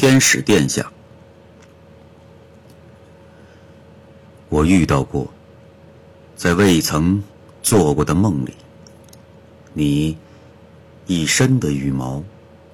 [0.00, 0.90] 天使殿下，
[4.48, 5.30] 我遇到过，
[6.34, 7.22] 在未曾
[7.62, 8.54] 做过的梦里，
[9.74, 10.16] 你
[11.06, 12.24] 一身的羽毛，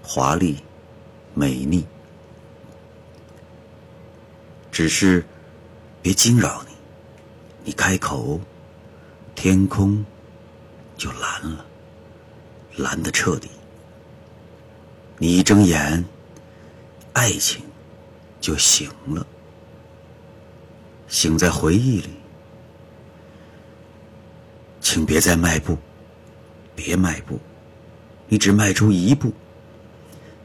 [0.05, 0.57] 华丽、
[1.35, 1.85] 美丽，
[4.71, 5.27] 只是
[6.01, 6.75] 别惊扰你，
[7.65, 8.41] 你开口，
[9.35, 10.07] 天空
[10.97, 11.67] 就蓝了，
[12.77, 13.49] 蓝的彻底。
[15.19, 16.05] 你一睁眼，
[17.17, 17.65] 爱情
[18.43, 19.27] 就醒了，
[21.09, 22.11] 醒在回忆里。
[24.83, 25.79] 请别再迈步，
[26.75, 27.41] 别迈步，
[28.29, 29.33] 你只迈出一步，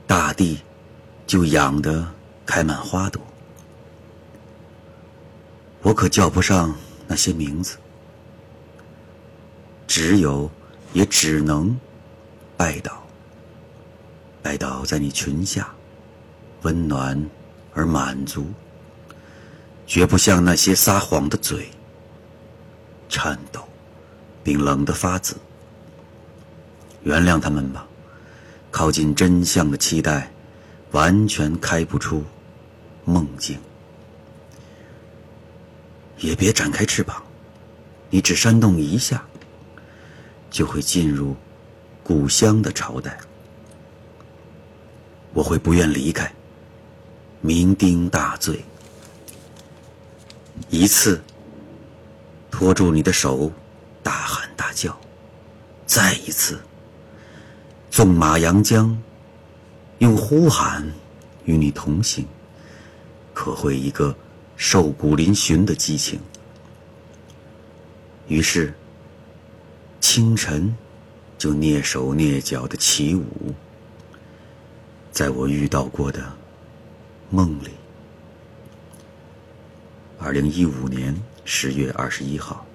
[0.08, 0.62] 大地
[1.28, 2.10] 就痒得
[2.46, 3.22] 开满花朵。
[5.82, 6.74] 我可叫不上
[7.06, 7.76] 那些名字，
[9.86, 10.50] 只有，
[10.94, 11.78] 也只能
[12.56, 13.06] 拜倒。
[14.42, 15.70] 拜倒在你裙下，
[16.62, 17.30] 温暖
[17.74, 18.46] 而满足，
[19.88, 21.70] 绝不像那些撒谎的嘴，
[23.10, 23.62] 颤抖，
[24.44, 25.36] 并冷得发紫。
[27.04, 27.88] 原谅他们吧，
[28.70, 30.32] 靠近真相的期待，
[30.92, 32.24] 完全开不出
[33.06, 33.58] 梦境。
[36.20, 37.24] 也别展开翅膀，
[38.12, 39.26] 你只扇动一下，
[40.52, 41.36] 就会进入
[42.04, 43.18] 故乡的朝代。
[45.34, 46.32] 我会不愿离开，
[47.44, 48.64] 酩酊大醉，
[50.70, 51.22] 一次
[52.52, 53.52] 拖住你的手，
[54.04, 54.96] 大喊大叫，
[55.88, 56.60] 再一次
[57.90, 58.96] 纵马扬江，
[59.98, 60.88] 用呼喊
[61.46, 62.26] 与你同行，
[63.34, 64.16] 可会一个
[64.56, 66.20] 瘦骨嶙峋的激情。
[68.28, 68.74] 于是
[70.00, 70.74] 清晨
[71.38, 73.26] 就蹑手蹑脚的起舞。
[75.12, 76.24] 在我遇到过的
[77.34, 77.70] 梦里，
[80.20, 81.16] 二零一五年
[81.46, 82.66] 十月二十一号。